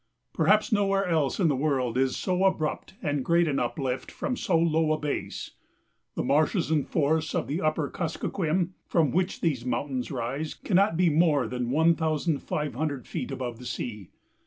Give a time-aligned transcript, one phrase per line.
[0.33, 4.57] Perhaps nowhere else in the world is so abrupt and great an uplift from so
[4.57, 5.51] low a base.
[6.15, 11.11] The marshes and forests of the upper Kuskokwim, from which these mountains rise, cannot be
[11.11, 14.09] more than one thousand five hundred feet above the sea.